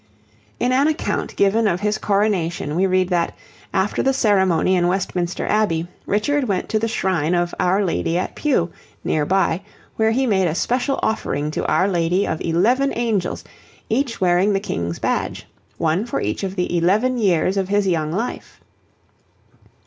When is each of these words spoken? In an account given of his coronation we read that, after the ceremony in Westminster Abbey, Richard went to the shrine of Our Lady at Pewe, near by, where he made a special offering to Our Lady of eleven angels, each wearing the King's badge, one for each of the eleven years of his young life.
In 0.59 0.71
an 0.71 0.87
account 0.87 1.35
given 1.35 1.67
of 1.67 1.81
his 1.81 1.99
coronation 1.99 2.75
we 2.75 2.87
read 2.87 3.09
that, 3.09 3.35
after 3.71 4.01
the 4.01 4.13
ceremony 4.15 4.75
in 4.75 4.87
Westminster 4.87 5.45
Abbey, 5.45 5.87
Richard 6.07 6.45
went 6.47 6.69
to 6.69 6.79
the 6.79 6.87
shrine 6.87 7.35
of 7.35 7.53
Our 7.59 7.85
Lady 7.85 8.17
at 8.17 8.33
Pewe, 8.35 8.71
near 9.03 9.27
by, 9.27 9.61
where 9.97 10.09
he 10.09 10.25
made 10.25 10.47
a 10.47 10.55
special 10.55 10.99
offering 11.03 11.51
to 11.51 11.67
Our 11.67 11.87
Lady 11.87 12.25
of 12.27 12.41
eleven 12.41 12.91
angels, 12.95 13.43
each 13.89 14.19
wearing 14.19 14.53
the 14.53 14.59
King's 14.59 14.97
badge, 14.97 15.45
one 15.77 16.07
for 16.07 16.19
each 16.19 16.43
of 16.43 16.55
the 16.55 16.75
eleven 16.75 17.19
years 17.19 17.55
of 17.55 17.69
his 17.69 17.87
young 17.87 18.11
life. 18.11 18.59